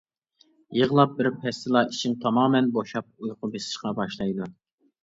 يىغلاپ 0.77 1.13
بىر 1.19 1.29
پەستىلا 1.43 1.85
ئىچىم 1.91 2.17
تامامەن 2.25 2.73
بوشاپ 2.79 3.13
ئۇيقۇ 3.31 3.55
بېسىشقا 3.55 3.97
باشلايدۇ. 4.03 4.55